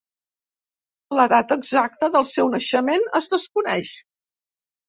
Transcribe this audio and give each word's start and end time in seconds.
La 1.19 1.25
data 1.33 1.57
exacta 1.63 2.09
del 2.17 2.25
seu 2.31 2.51
naixement 2.57 3.07
es 3.21 3.31
desconeix. 3.35 3.93